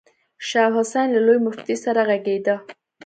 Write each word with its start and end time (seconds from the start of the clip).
شاه 0.47 0.71
حسين 0.77 1.07
له 1.15 1.19
لوی 1.25 1.39
مفتي 1.47 1.75
سره 1.83 2.01
غږېده. 2.09 2.55